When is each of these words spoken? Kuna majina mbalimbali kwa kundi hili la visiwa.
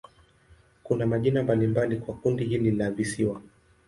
Kuna 0.83 1.05
majina 1.05 1.43
mbalimbali 1.43 1.97
kwa 1.97 2.13
kundi 2.15 2.43
hili 2.45 2.71
la 2.71 2.91
visiwa. 2.91 3.41